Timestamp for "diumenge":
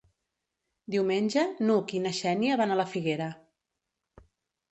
0.93-1.43